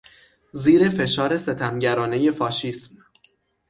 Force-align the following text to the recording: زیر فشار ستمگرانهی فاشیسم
زیر 0.51 0.89
فشار 0.89 1.37
ستمگرانهی 1.37 2.31
فاشیسم 2.31 2.97